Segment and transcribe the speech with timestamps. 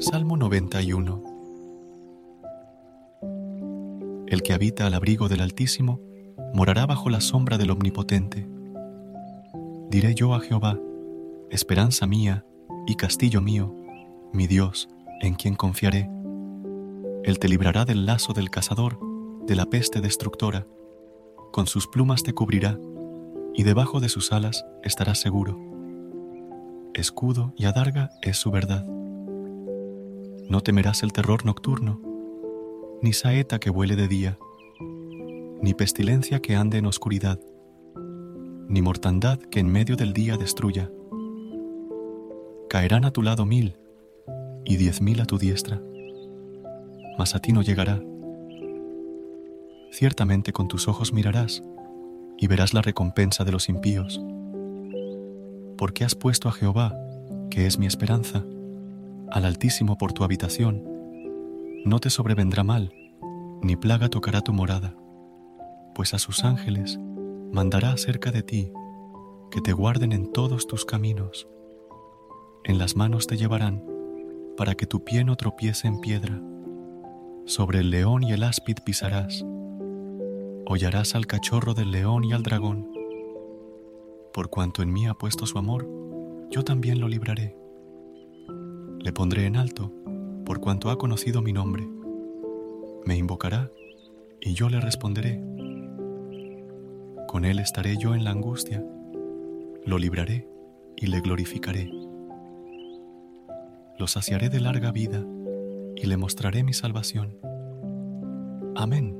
[0.00, 1.22] Salmo 91
[4.28, 6.00] El que habita al abrigo del Altísimo
[6.54, 8.48] morará bajo la sombra del Omnipotente.
[9.90, 10.78] Diré yo a Jehová,
[11.50, 12.46] esperanza mía
[12.86, 13.74] y castillo mío,
[14.32, 14.88] mi Dios,
[15.20, 16.08] en quien confiaré.
[17.22, 18.98] Él te librará del lazo del cazador,
[19.46, 20.66] de la peste destructora.
[21.52, 22.78] Con sus plumas te cubrirá,
[23.54, 25.58] y debajo de sus alas estarás seguro.
[26.94, 28.86] Escudo y adarga es su verdad.
[30.50, 32.00] No temerás el terror nocturno,
[33.02, 34.36] ni saeta que vuele de día,
[35.62, 37.38] ni pestilencia que ande en oscuridad,
[38.66, 40.90] ni mortandad que en medio del día destruya.
[42.68, 43.76] Caerán a tu lado mil
[44.64, 45.80] y diez mil a tu diestra,
[47.16, 48.02] mas a ti no llegará.
[49.92, 51.62] Ciertamente con tus ojos mirarás
[52.36, 54.20] y verás la recompensa de los impíos.
[55.78, 56.92] Porque has puesto a Jehová,
[57.50, 58.44] que es mi esperanza,
[59.30, 60.82] al Altísimo por tu habitación,
[61.84, 62.92] no te sobrevendrá mal,
[63.62, 64.96] ni plaga tocará tu morada,
[65.94, 66.98] pues a sus ángeles
[67.52, 68.72] mandará cerca de ti,
[69.50, 71.48] que te guarden en todos tus caminos.
[72.64, 73.84] En las manos te llevarán,
[74.56, 76.40] para que tu pie no tropiece en piedra.
[77.46, 79.44] Sobre el león y el áspid pisarás.
[80.66, 82.90] Hollarás al cachorro del león y al dragón.
[84.32, 85.88] Por cuanto en mí ha puesto su amor,
[86.50, 87.60] yo también lo libraré
[89.02, 89.90] le pondré en alto,
[90.44, 91.88] por cuanto ha conocido mi nombre.
[93.06, 93.70] Me invocará,
[94.40, 95.42] y yo le responderé.
[97.26, 98.84] Con él estaré yo en la angustia,
[99.86, 100.46] lo libraré
[100.96, 101.90] y le glorificaré.
[103.98, 105.24] Lo saciaré de larga vida
[105.96, 107.38] y le mostraré mi salvación.
[108.76, 109.16] Amén.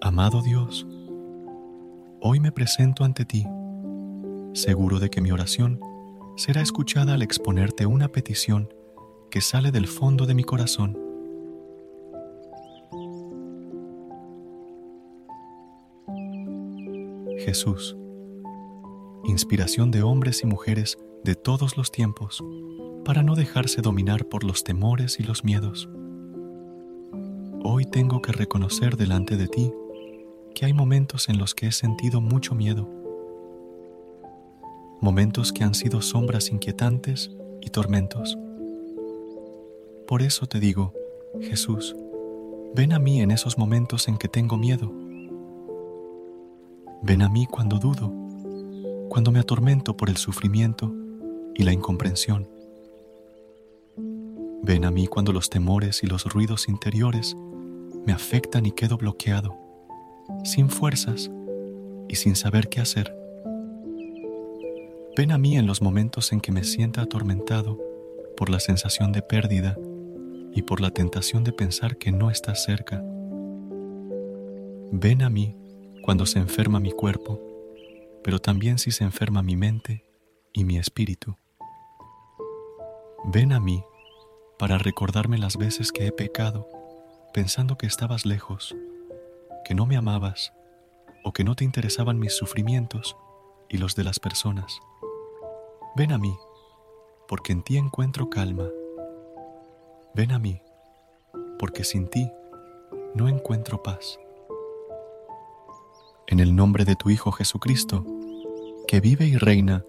[0.00, 0.86] Amado Dios,
[2.20, 3.46] hoy me presento ante ti
[4.54, 5.80] seguro de que mi oración
[6.36, 8.72] será escuchada al exponerte una petición
[9.30, 10.96] que sale del fondo de mi corazón.
[17.38, 17.96] Jesús,
[19.24, 22.42] inspiración de hombres y mujeres de todos los tiempos,
[23.04, 25.88] para no dejarse dominar por los temores y los miedos.
[27.64, 29.72] Hoy tengo que reconocer delante de ti
[30.54, 32.93] que hay momentos en los que he sentido mucho miedo
[35.04, 38.38] momentos que han sido sombras inquietantes y tormentos.
[40.08, 40.94] Por eso te digo,
[41.42, 41.94] Jesús,
[42.74, 44.90] ven a mí en esos momentos en que tengo miedo.
[47.02, 48.10] Ven a mí cuando dudo,
[49.10, 50.90] cuando me atormento por el sufrimiento
[51.54, 52.48] y la incomprensión.
[54.62, 57.36] Ven a mí cuando los temores y los ruidos interiores
[58.06, 59.54] me afectan y quedo bloqueado,
[60.44, 61.30] sin fuerzas
[62.08, 63.23] y sin saber qué hacer.
[65.16, 67.78] Ven a mí en los momentos en que me sienta atormentado
[68.36, 69.78] por la sensación de pérdida
[70.52, 73.00] y por la tentación de pensar que no estás cerca.
[74.90, 75.54] Ven a mí
[76.02, 77.40] cuando se enferma mi cuerpo,
[78.24, 80.04] pero también si se enferma mi mente
[80.52, 81.36] y mi espíritu.
[83.24, 83.84] Ven a mí
[84.58, 86.68] para recordarme las veces que he pecado
[87.32, 88.74] pensando que estabas lejos
[89.64, 90.52] que no me amabas
[91.22, 93.16] o que no te interesaban mis sufrimientos
[93.68, 94.80] y los de las personas.
[95.96, 96.36] Ven a mí,
[97.28, 98.68] porque en ti encuentro calma.
[100.12, 100.60] Ven a mí,
[101.56, 102.32] porque sin ti
[103.14, 104.18] no encuentro paz.
[106.26, 108.04] En el nombre de tu Hijo Jesucristo,
[108.88, 109.84] que vive y reina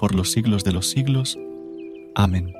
[0.00, 1.38] por los siglos de los siglos.
[2.16, 2.52] Amén.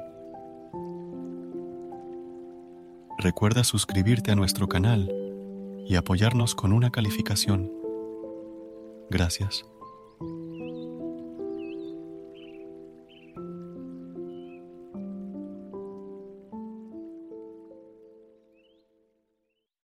[3.19, 5.13] Recuerda suscribirte a nuestro canal
[5.89, 7.73] y apoyarnos con una calificación.
[9.11, 9.65] Gracias.